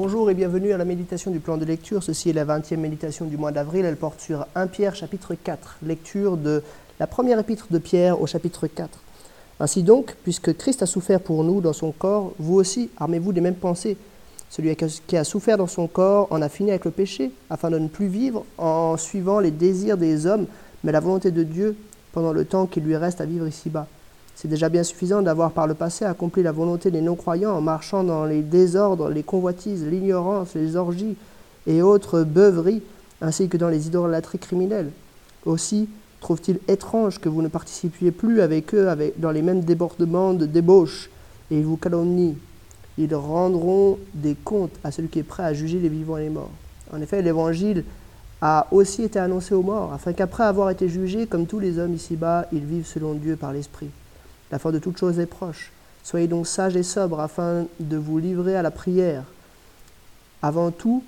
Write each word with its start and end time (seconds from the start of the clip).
Bonjour 0.00 0.30
et 0.30 0.34
bienvenue 0.34 0.72
à 0.72 0.76
la 0.76 0.84
méditation 0.84 1.32
du 1.32 1.40
plan 1.40 1.56
de 1.56 1.64
lecture. 1.64 2.04
Ceci 2.04 2.30
est 2.30 2.32
la 2.32 2.44
20e 2.44 2.76
méditation 2.76 3.24
du 3.24 3.36
mois 3.36 3.50
d'avril. 3.50 3.84
Elle 3.84 3.96
porte 3.96 4.20
sur 4.20 4.46
1 4.54 4.68
Pierre 4.68 4.94
chapitre 4.94 5.34
4, 5.34 5.78
lecture 5.82 6.36
de 6.36 6.62
la 7.00 7.08
première 7.08 7.40
épître 7.40 7.66
de 7.68 7.78
Pierre 7.78 8.22
au 8.22 8.28
chapitre 8.28 8.68
4. 8.68 8.88
Ainsi 9.58 9.82
donc, 9.82 10.14
puisque 10.22 10.56
Christ 10.56 10.84
a 10.84 10.86
souffert 10.86 11.18
pour 11.18 11.42
nous 11.42 11.60
dans 11.60 11.72
son 11.72 11.90
corps, 11.90 12.32
vous 12.38 12.54
aussi 12.54 12.90
armez-vous 12.96 13.32
des 13.32 13.40
mêmes 13.40 13.56
pensées. 13.56 13.96
Celui 14.50 14.76
qui 14.76 15.16
a 15.16 15.24
souffert 15.24 15.58
dans 15.58 15.66
son 15.66 15.88
corps 15.88 16.28
en 16.30 16.42
a 16.42 16.48
fini 16.48 16.70
avec 16.70 16.84
le 16.84 16.92
péché, 16.92 17.32
afin 17.50 17.68
de 17.68 17.80
ne 17.80 17.88
plus 17.88 18.06
vivre 18.06 18.44
en 18.56 18.96
suivant 18.96 19.40
les 19.40 19.50
désirs 19.50 19.98
des 19.98 20.26
hommes, 20.26 20.46
mais 20.84 20.92
la 20.92 21.00
volonté 21.00 21.32
de 21.32 21.42
Dieu 21.42 21.76
pendant 22.12 22.32
le 22.32 22.44
temps 22.44 22.66
qu'il 22.66 22.84
lui 22.84 22.94
reste 22.94 23.20
à 23.20 23.26
vivre 23.26 23.48
ici-bas. 23.48 23.88
C'est 24.40 24.46
déjà 24.46 24.68
bien 24.68 24.84
suffisant 24.84 25.20
d'avoir 25.20 25.50
par 25.50 25.66
le 25.66 25.74
passé 25.74 26.04
accompli 26.04 26.44
la 26.44 26.52
volonté 26.52 26.92
des 26.92 27.00
non-croyants 27.00 27.56
en 27.56 27.60
marchant 27.60 28.04
dans 28.04 28.24
les 28.24 28.40
désordres, 28.40 29.08
les 29.08 29.24
convoitises, 29.24 29.84
l'ignorance, 29.84 30.54
les 30.54 30.76
orgies 30.76 31.16
et 31.66 31.82
autres 31.82 32.22
beuveries, 32.22 32.84
ainsi 33.20 33.48
que 33.48 33.56
dans 33.56 33.68
les 33.68 33.88
idolâtries 33.88 34.38
criminelles. 34.38 34.92
Aussi, 35.44 35.88
trouve-t-il 36.20 36.60
étrange 36.68 37.18
que 37.18 37.28
vous 37.28 37.42
ne 37.42 37.48
participiez 37.48 38.12
plus 38.12 38.40
avec 38.40 38.76
eux 38.76 38.88
dans 39.16 39.32
les 39.32 39.42
mêmes 39.42 39.62
débordements 39.62 40.34
de 40.34 40.46
débauche, 40.46 41.10
et 41.50 41.58
ils 41.58 41.64
vous 41.64 41.76
calomnient. 41.76 42.36
Ils 42.96 43.16
rendront 43.16 43.98
des 44.14 44.36
comptes 44.36 44.78
à 44.84 44.92
celui 44.92 45.08
qui 45.08 45.18
est 45.18 45.24
prêt 45.24 45.42
à 45.42 45.52
juger 45.52 45.80
les 45.80 45.88
vivants 45.88 46.16
et 46.16 46.22
les 46.22 46.30
morts. 46.30 46.52
En 46.92 47.02
effet, 47.02 47.22
l'Évangile 47.22 47.82
a 48.40 48.68
aussi 48.70 49.02
été 49.02 49.18
annoncé 49.18 49.52
aux 49.56 49.62
morts, 49.62 49.92
afin 49.92 50.12
qu'après 50.12 50.44
avoir 50.44 50.70
été 50.70 50.88
jugés, 50.88 51.26
comme 51.26 51.46
tous 51.46 51.58
les 51.58 51.80
hommes 51.80 51.94
ici-bas, 51.94 52.46
ils 52.52 52.64
vivent 52.64 52.86
selon 52.86 53.14
Dieu 53.14 53.34
par 53.34 53.52
l'Esprit. 53.52 53.88
La 54.50 54.58
fin 54.58 54.70
de 54.72 54.78
toute 54.78 54.98
chose 54.98 55.18
est 55.18 55.26
proche. 55.26 55.72
Soyez 56.02 56.26
donc 56.26 56.46
sages 56.46 56.76
et 56.76 56.82
sobres 56.82 57.20
afin 57.20 57.66
de 57.80 57.96
vous 57.96 58.18
livrer 58.18 58.56
à 58.56 58.62
la 58.62 58.70
prière. 58.70 59.24
Avant 60.40 60.70
tout, 60.70 61.02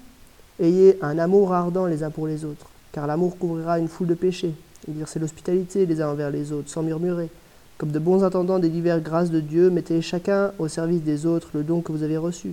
ayez 0.58 0.98
un 1.00 1.18
amour 1.18 1.54
ardent 1.54 1.86
les 1.86 2.02
uns 2.02 2.10
pour 2.10 2.26
les 2.26 2.44
autres, 2.44 2.66
car 2.92 3.06
l'amour 3.06 3.38
couvrira 3.38 3.78
une 3.78 3.88
foule 3.88 4.08
de 4.08 4.14
péchés. 4.14 4.52
Exercez 4.88 5.18
l'hospitalité 5.18 5.86
les 5.86 6.02
uns 6.02 6.08
envers 6.08 6.30
les 6.30 6.52
autres, 6.52 6.68
sans 6.68 6.82
murmurer. 6.82 7.30
Comme 7.78 7.92
de 7.92 7.98
bons 7.98 8.24
entendants 8.24 8.58
des 8.58 8.68
diverses 8.68 9.02
grâces 9.02 9.30
de 9.30 9.40
Dieu, 9.40 9.70
mettez 9.70 10.02
chacun 10.02 10.52
au 10.58 10.68
service 10.68 11.02
des 11.02 11.24
autres 11.24 11.48
le 11.54 11.62
don 11.62 11.80
que 11.80 11.92
vous 11.92 12.02
avez 12.02 12.18
reçu. 12.18 12.52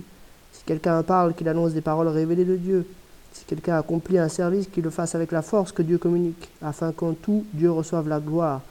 Si 0.52 0.64
quelqu'un 0.64 1.02
parle, 1.02 1.34
qu'il 1.34 1.48
annonce 1.48 1.74
des 1.74 1.82
paroles 1.82 2.08
révélées 2.08 2.46
de 2.46 2.56
Dieu. 2.56 2.86
Si 3.32 3.44
quelqu'un 3.44 3.76
accomplit 3.76 4.18
un 4.18 4.30
service, 4.30 4.68
qu'il 4.68 4.84
le 4.84 4.90
fasse 4.90 5.14
avec 5.14 5.32
la 5.32 5.42
force 5.42 5.72
que 5.72 5.82
Dieu 5.82 5.98
communique, 5.98 6.48
afin 6.62 6.92
qu'en 6.92 7.12
tout 7.12 7.44
Dieu 7.52 7.70
reçoive 7.70 8.08
la 8.08 8.20
gloire 8.20 8.62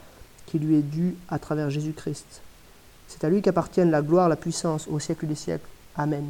qui 0.48 0.58
lui 0.58 0.76
est 0.76 0.82
dû 0.82 1.14
à 1.28 1.38
travers 1.38 1.68
Jésus-Christ. 1.68 2.40
C'est 3.06 3.24
à 3.24 3.28
lui 3.28 3.42
qu'appartiennent 3.42 3.90
la 3.90 4.02
gloire, 4.02 4.28
la 4.28 4.36
puissance 4.36 4.88
au 4.88 4.98
siècle 4.98 5.26
des 5.26 5.34
siècles. 5.34 5.68
Amen. 5.96 6.24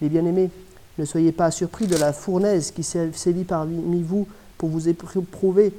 Les 0.00 0.08
bien-aimés, 0.08 0.50
ne 0.98 1.04
soyez 1.04 1.32
pas 1.32 1.50
surpris 1.50 1.86
de 1.86 1.96
la 1.96 2.12
fournaise 2.12 2.70
qui 2.70 2.84
sévit 2.84 3.44
parmi 3.44 4.02
vous 4.02 4.28
pour 4.56 4.68
vous 4.68 4.88
éprouver 4.88 5.72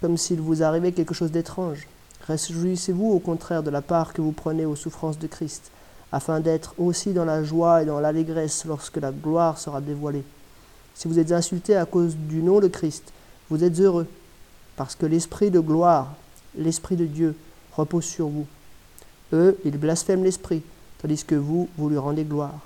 comme 0.00 0.16
s'il 0.16 0.40
vous 0.40 0.62
arrivait 0.62 0.92
quelque 0.92 1.14
chose 1.14 1.30
d'étrange. 1.30 1.86
Réjouissez-vous 2.26 3.10
au 3.10 3.18
contraire 3.18 3.62
de 3.62 3.70
la 3.70 3.82
part 3.82 4.12
que 4.12 4.20
vous 4.22 4.32
prenez 4.32 4.66
aux 4.66 4.76
souffrances 4.76 5.18
de 5.18 5.26
Christ, 5.26 5.70
afin 6.12 6.40
d'être 6.40 6.74
aussi 6.78 7.12
dans 7.12 7.24
la 7.24 7.42
joie 7.42 7.82
et 7.82 7.86
dans 7.86 8.00
l'allégresse 8.00 8.64
lorsque 8.66 8.98
la 8.98 9.12
gloire 9.12 9.58
sera 9.58 9.80
dévoilée. 9.80 10.24
Si 10.94 11.08
vous 11.08 11.18
êtes 11.18 11.32
insultés 11.32 11.76
à 11.76 11.86
cause 11.86 12.16
du 12.16 12.42
nom 12.42 12.60
de 12.60 12.68
Christ, 12.68 13.12
vous 13.48 13.64
êtes 13.64 13.80
heureux, 13.80 14.06
parce 14.76 14.94
que 14.94 15.06
l'Esprit 15.06 15.50
de 15.50 15.60
gloire 15.60 16.14
l'Esprit 16.60 16.96
de 16.96 17.06
Dieu 17.06 17.34
repose 17.72 18.04
sur 18.04 18.28
vous. 18.28 18.46
Eux, 19.32 19.58
ils 19.64 19.78
blasphèment 19.78 20.24
l'Esprit, 20.24 20.62
tandis 21.00 21.24
que 21.24 21.34
vous, 21.34 21.68
vous 21.76 21.88
lui 21.88 21.98
rendez 21.98 22.24
gloire. 22.24 22.60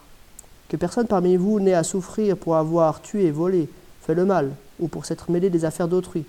Que 0.69 0.77
personne 0.77 1.07
parmi 1.07 1.37
vous 1.37 1.61
n'ait 1.61 1.75
à 1.75 1.85
souffrir 1.85 2.37
pour 2.37 2.57
avoir 2.57 3.01
tué, 3.01 3.31
volé, 3.31 3.69
fait 4.03 4.15
le 4.15 4.25
mal, 4.25 4.53
ou 4.81 4.89
pour 4.89 5.07
s'être 5.07 5.31
mêlé 5.31 5.51
des 5.51 5.65
affaires 5.65 5.89
d'autrui. 5.89 6.25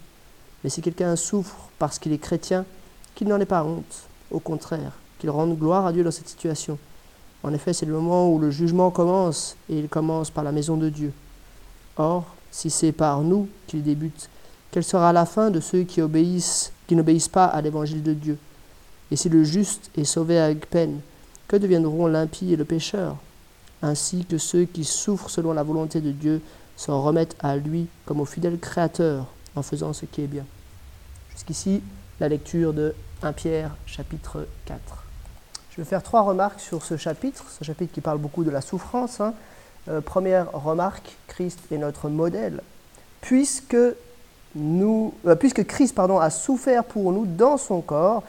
Mais 0.63 0.69
si 0.69 0.81
quelqu'un 0.81 1.15
souffre 1.15 1.69
parce 1.79 1.99
qu'il 1.99 2.13
est 2.13 2.17
chrétien, 2.17 2.65
qu'il 3.15 3.27
n'en 3.27 3.39
ait 3.39 3.45
pas 3.45 3.63
honte, 3.63 4.03
au 4.31 4.39
contraire, 4.39 4.91
qu'il 5.19 5.29
rende 5.29 5.57
gloire 5.57 5.85
à 5.85 5.93
Dieu 5.93 6.03
dans 6.03 6.11
cette 6.11 6.29
situation. 6.29 6.77
En 7.43 7.53
effet, 7.53 7.73
c'est 7.73 7.85
le 7.85 7.93
moment 7.93 8.29
où 8.31 8.39
le 8.39 8.51
jugement 8.51 8.91
commence, 8.91 9.55
et 9.69 9.79
il 9.79 9.87
commence 9.87 10.29
par 10.29 10.43
la 10.43 10.51
maison 10.51 10.77
de 10.77 10.89
Dieu. 10.89 11.13
Or, 11.97 12.25
si 12.51 12.69
c'est 12.69 12.91
par 12.91 13.21
nous 13.21 13.47
qu'il 13.67 13.83
débute, 13.83 14.29
quelle 14.71 14.83
sera 14.83 15.13
la 15.13 15.25
fin 15.25 15.51
de 15.51 15.59
ceux 15.59 15.83
qui 15.83 16.01
obéissent 16.01 16.71
qui 16.87 16.95
n'obéissent 16.95 17.29
pas 17.29 17.45
à 17.45 17.61
l'évangile 17.61 18.03
de 18.03 18.13
Dieu. 18.13 18.37
Et 19.11 19.15
si 19.15 19.29
le 19.29 19.43
juste 19.43 19.91
est 19.97 20.03
sauvé 20.03 20.39
avec 20.39 20.69
peine, 20.69 21.01
que 21.47 21.55
deviendront 21.55 22.07
l'impie 22.07 22.53
et 22.53 22.55
le 22.55 22.65
pécheur? 22.65 23.17
Ainsi 23.81 24.25
que 24.25 24.37
ceux 24.37 24.65
qui 24.65 24.83
souffrent 24.83 25.29
selon 25.29 25.53
la 25.53 25.63
volonté 25.63 26.01
de 26.01 26.11
Dieu 26.11 26.41
s'en 26.75 27.01
remettent 27.01 27.35
à 27.39 27.55
lui 27.55 27.87
comme 28.05 28.21
au 28.21 28.25
fidèle 28.25 28.59
Créateur 28.59 29.27
en 29.55 29.61
faisant 29.61 29.93
ce 29.93 30.05
qui 30.05 30.21
est 30.21 30.27
bien. 30.27 30.45
Jusqu'ici, 31.31 31.81
la 32.19 32.29
lecture 32.29 32.73
de 32.73 32.95
1 33.21 33.33
Pierre 33.33 33.75
chapitre 33.85 34.47
4. 34.65 35.03
Je 35.71 35.81
vais 35.81 35.85
faire 35.85 36.03
trois 36.03 36.21
remarques 36.21 36.61
sur 36.61 36.83
ce 36.83 36.95
chapitre, 36.97 37.45
ce 37.49 37.63
chapitre 37.63 37.93
qui 37.93 38.01
parle 38.01 38.17
beaucoup 38.17 38.43
de 38.43 38.49
la 38.49 38.61
souffrance. 38.61 39.19
Hein. 39.19 39.33
Euh, 39.89 40.01
première 40.01 40.51
remarque, 40.51 41.17
Christ 41.27 41.59
est 41.71 41.77
notre 41.77 42.09
modèle. 42.09 42.61
Puisque 43.21 43.75
euh, 44.57 45.35
puisque 45.35 45.65
Christ 45.65 45.93
pardon, 45.95 46.19
a 46.19 46.29
souffert 46.29 46.83
pour 46.83 47.11
nous 47.11 47.25
dans 47.25 47.57
son 47.57 47.81
corps, 47.81 48.23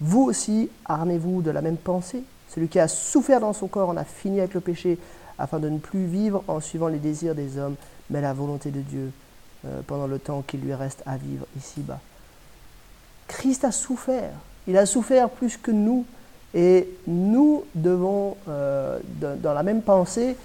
vous 0.00 0.22
aussi 0.22 0.70
armez-vous 0.84 1.42
de 1.42 1.50
la 1.50 1.62
même 1.62 1.76
pensée. 1.76 2.22
Celui 2.48 2.68
qui 2.68 2.78
a 2.78 2.88
souffert 2.88 3.40
dans 3.40 3.52
son 3.52 3.68
corps 3.68 3.88
en 3.88 3.96
a 3.96 4.04
fini 4.04 4.40
avec 4.40 4.54
le 4.54 4.60
péché, 4.60 4.98
afin 5.38 5.58
de 5.58 5.68
ne 5.68 5.78
plus 5.78 6.04
vivre 6.06 6.42
en 6.48 6.60
suivant 6.60 6.88
les 6.88 6.98
désirs 6.98 7.34
des 7.34 7.58
hommes, 7.58 7.76
mais 8.10 8.20
la 8.20 8.32
volonté 8.32 8.70
de 8.70 8.80
Dieu 8.80 9.10
euh, 9.64 9.80
pendant 9.86 10.06
le 10.06 10.18
temps 10.18 10.42
qu'il 10.42 10.60
lui 10.60 10.74
reste 10.74 11.02
à 11.06 11.16
vivre 11.16 11.46
ici-bas. 11.56 12.00
Christ 13.28 13.64
a 13.64 13.72
souffert. 13.72 14.32
Il 14.66 14.76
a 14.76 14.84
souffert 14.84 15.30
plus 15.30 15.56
que 15.56 15.70
nous. 15.70 16.04
Et 16.52 16.88
nous 17.06 17.64
devons, 17.76 18.36
euh, 18.48 18.98
dans 19.20 19.54
la 19.54 19.62
même 19.62 19.82
pensée, 19.82 20.36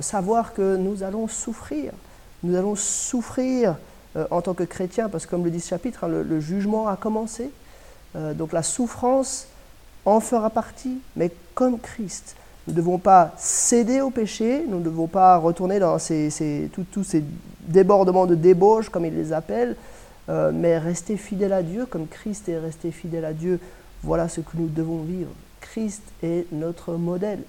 savoir 0.00 0.54
que 0.54 0.76
nous 0.76 1.04
allons 1.04 1.28
souffrir. 1.28 1.92
Nous 2.42 2.56
allons 2.56 2.74
souffrir 2.74 3.76
euh, 4.16 4.26
en 4.30 4.40
tant 4.40 4.54
que 4.54 4.64
chrétien, 4.64 5.10
parce 5.10 5.26
que 5.26 5.30
comme 5.30 5.44
le 5.44 5.50
dit 5.50 5.60
ce 5.60 5.68
chapitre, 5.68 6.04
hein, 6.04 6.08
le, 6.08 6.40
jugement 6.40 6.88
a 6.88 6.96
commencé. 6.96 7.50
Euh, 8.16 8.32
donc 8.32 8.52
la 8.54 8.62
souffrance 8.62 9.48
en 10.06 10.20
fera 10.20 10.48
partie, 10.48 10.98
mais 11.14 11.30
comme 11.54 11.78
Christ. 11.78 12.34
Nous 12.66 12.72
ne 12.72 12.78
devons 12.78 12.98
pas 12.98 13.34
céder 13.36 14.00
au 14.00 14.08
péché, 14.08 14.64
nous 14.66 14.78
ne 14.78 14.84
devons 14.84 15.08
pas 15.08 15.36
retourner 15.36 15.78
dans 15.78 15.98
ces, 15.98 16.70
tous 16.90 17.04
ces 17.04 17.22
débordements 17.60 18.26
de 18.26 18.34
débauche, 18.34 18.88
comme 18.88 19.04
il 19.04 19.14
les 19.14 19.32
appelle, 19.34 19.76
euh, 20.30 20.52
mais 20.54 20.78
rester 20.78 21.18
fidèle 21.18 21.52
à 21.52 21.62
Dieu, 21.62 21.84
comme 21.84 22.06
Christ 22.06 22.48
est 22.48 22.58
resté 22.58 22.90
fidèle 22.90 23.26
à 23.26 23.34
Dieu. 23.34 23.60
Voilà 24.02 24.28
ce 24.28 24.40
que 24.40 24.56
nous 24.56 24.68
devons 24.68 25.02
vivre. 25.02 25.30
Christ 25.60 26.02
est 26.22 26.50
notre 26.52 26.94
modèle. 26.94 27.40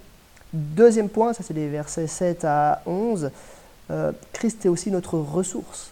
Deuxième 0.52 1.08
point, 1.08 1.32
ça 1.32 1.44
c'est 1.44 1.54
les 1.54 1.70
versets 1.70 2.08
7 2.08 2.44
à 2.44 2.82
11, 2.86 3.32
Christ 4.34 4.66
est 4.66 4.70
aussi 4.70 4.92
notre 4.92 5.18
ressource 5.18 5.92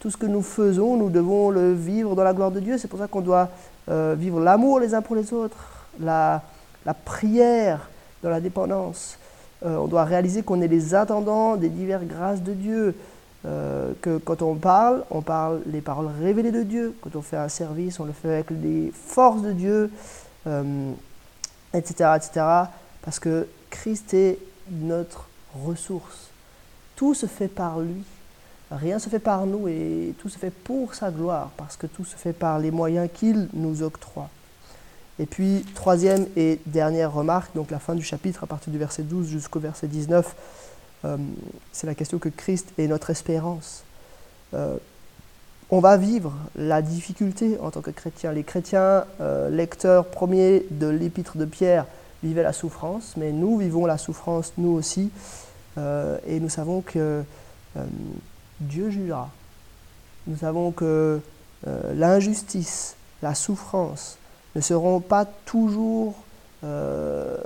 tout 0.00 0.10
ce 0.10 0.16
que 0.16 0.26
nous 0.26 0.42
faisons, 0.42 0.96
nous 0.96 1.10
devons 1.10 1.50
le 1.50 1.74
vivre 1.74 2.16
dans 2.16 2.24
la 2.24 2.32
gloire 2.32 2.50
de 2.50 2.58
Dieu. 2.58 2.78
C'est 2.78 2.88
pour 2.88 2.98
ça 2.98 3.06
qu'on 3.06 3.20
doit 3.20 3.50
euh, 3.90 4.16
vivre 4.18 4.40
l'amour 4.40 4.80
les 4.80 4.94
uns 4.94 5.02
pour 5.02 5.14
les 5.14 5.32
autres, 5.32 5.86
la, 6.00 6.42
prière 7.04 7.90
dans 8.22 8.30
la 8.30 8.40
dépendance. 8.40 9.18
Euh, 9.64 9.76
on 9.76 9.86
doit 9.86 10.04
réaliser 10.04 10.42
qu'on 10.42 10.62
est 10.62 10.68
les 10.68 10.94
attendants 10.94 11.56
des 11.56 11.68
diverses 11.68 12.04
grâces 12.04 12.42
de 12.42 12.54
Dieu. 12.54 12.96
Euh, 13.46 13.92
que 14.02 14.18
quand 14.18 14.42
on 14.42 14.54
parle, 14.54 15.04
on 15.10 15.22
parle 15.22 15.60
les 15.66 15.80
paroles 15.80 16.08
révélées 16.20 16.50
de 16.50 16.62
Dieu. 16.62 16.94
Quand 17.02 17.14
on 17.16 17.22
fait 17.22 17.36
un 17.36 17.48
service, 17.48 18.00
on 18.00 18.04
le 18.06 18.12
fait 18.12 18.34
avec 18.34 18.50
les 18.50 18.92
forces 18.94 19.42
de 19.42 19.52
Dieu, 19.52 19.90
etc., 21.74 22.10
etc. 22.16 22.46
Parce 23.02 23.18
que 23.18 23.46
Christ 23.68 24.14
est 24.14 24.38
notre 24.70 25.26
ressource. 25.64 26.30
Tout 26.96 27.14
se 27.14 27.26
fait 27.26 27.48
par 27.48 27.80
lui. 27.80 28.04
Rien 28.70 29.00
se 29.00 29.08
fait 29.08 29.18
par 29.18 29.46
nous 29.46 29.66
et 29.66 30.14
tout 30.18 30.28
se 30.28 30.38
fait 30.38 30.50
pour 30.50 30.94
sa 30.94 31.10
gloire, 31.10 31.50
parce 31.56 31.76
que 31.76 31.88
tout 31.88 32.04
se 32.04 32.16
fait 32.16 32.32
par 32.32 32.58
les 32.60 32.70
moyens 32.70 33.08
qu'il 33.12 33.48
nous 33.52 33.82
octroie. 33.82 34.28
Et 35.18 35.26
puis, 35.26 35.66
troisième 35.74 36.26
et 36.36 36.60
dernière 36.66 37.12
remarque, 37.12 37.54
donc 37.54 37.70
la 37.70 37.80
fin 37.80 37.94
du 37.94 38.02
chapitre, 38.02 38.44
à 38.44 38.46
partir 38.46 38.72
du 38.72 38.78
verset 38.78 39.02
12 39.02 39.28
jusqu'au 39.28 39.58
verset 39.58 39.88
19, 39.88 40.34
euh, 41.04 41.16
c'est 41.72 41.86
la 41.86 41.94
question 41.94 42.18
que 42.18 42.28
Christ 42.28 42.72
est 42.78 42.86
notre 42.86 43.10
espérance. 43.10 43.82
Euh, 44.54 44.76
on 45.70 45.80
va 45.80 45.96
vivre 45.96 46.32
la 46.56 46.80
difficulté 46.80 47.58
en 47.60 47.70
tant 47.70 47.80
que 47.80 47.90
chrétien. 47.90 48.32
Les 48.32 48.44
chrétiens, 48.44 49.04
euh, 49.20 49.50
lecteurs 49.50 50.06
premiers 50.06 50.64
de 50.70 50.86
l'épître 50.86 51.36
de 51.36 51.44
Pierre, 51.44 51.86
vivaient 52.22 52.42
la 52.42 52.52
souffrance, 52.52 53.14
mais 53.16 53.32
nous 53.32 53.58
vivons 53.58 53.86
la 53.86 53.98
souffrance 53.98 54.52
nous 54.58 54.70
aussi, 54.70 55.10
et 56.26 56.40
nous 56.40 56.50
savons 56.50 56.82
que 56.82 57.24
Dieu 58.60 58.90
jugera. 58.90 59.30
Nous 60.26 60.36
savons 60.36 60.70
que 60.70 61.20
euh, 61.66 61.94
l'injustice, 61.94 62.94
la 63.22 63.34
souffrance 63.34 64.18
ne 64.54 64.60
seront 64.60 65.00
pas 65.00 65.24
toujours 65.24 66.14
euh, 66.64 67.38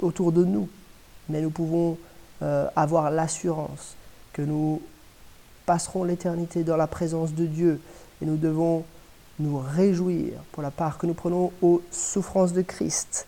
autour 0.00 0.32
de 0.32 0.44
nous, 0.44 0.68
mais 1.28 1.40
nous 1.40 1.50
pouvons 1.50 1.98
euh, 2.42 2.68
avoir 2.76 3.10
l'assurance 3.10 3.96
que 4.32 4.42
nous 4.42 4.80
passerons 5.66 6.04
l'éternité 6.04 6.62
dans 6.62 6.76
la 6.76 6.86
présence 6.86 7.34
de 7.34 7.46
Dieu 7.46 7.80
et 8.22 8.26
nous 8.26 8.36
devons 8.36 8.84
nous 9.40 9.58
réjouir 9.58 10.32
pour 10.52 10.62
la 10.62 10.70
part 10.70 10.98
que 10.98 11.06
nous 11.06 11.14
prenons 11.14 11.52
aux 11.60 11.82
souffrances 11.90 12.52
de 12.52 12.62
Christ. 12.62 13.26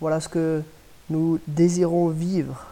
Voilà 0.00 0.20
ce 0.20 0.28
que 0.28 0.62
nous 1.08 1.38
désirons 1.46 2.08
vivre. 2.08 2.66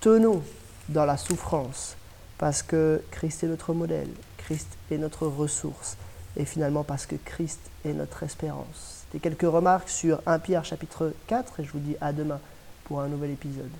Tenons 0.00 0.42
dans 0.88 1.04
la 1.04 1.16
souffrance 1.16 1.96
parce 2.38 2.62
que 2.62 3.02
Christ 3.10 3.44
est 3.44 3.48
notre 3.48 3.74
modèle, 3.74 4.08
Christ 4.38 4.68
est 4.90 4.96
notre 4.96 5.26
ressource 5.26 5.96
et 6.36 6.46
finalement 6.46 6.84
parce 6.84 7.04
que 7.04 7.16
Christ 7.16 7.60
est 7.84 7.92
notre 7.92 8.22
espérance. 8.22 9.04
C'était 9.04 9.18
quelques 9.28 9.52
remarques 9.52 9.90
sur 9.90 10.22
1 10.24 10.38
Pierre 10.38 10.64
chapitre 10.64 11.12
4 11.26 11.60
et 11.60 11.64
je 11.64 11.72
vous 11.72 11.80
dis 11.80 11.96
à 12.00 12.12
demain 12.12 12.40
pour 12.84 13.00
un 13.00 13.08
nouvel 13.08 13.32
épisode. 13.32 13.70